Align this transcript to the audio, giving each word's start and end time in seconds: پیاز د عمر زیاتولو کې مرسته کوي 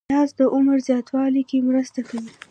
پیاز 0.09 0.29
د 0.39 0.41
عمر 0.55 0.77
زیاتولو 0.87 1.41
کې 1.49 1.65
مرسته 1.67 1.99
کوي 2.09 2.31